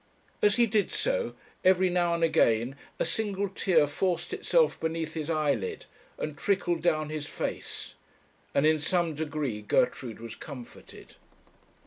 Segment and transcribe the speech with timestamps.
[0.41, 5.29] As he did so, every now and again a single tear forced itself beneath his
[5.29, 5.85] eyelid
[6.17, 7.93] and trickled down his face,
[8.55, 11.17] and in some degree Gertrude was comforted.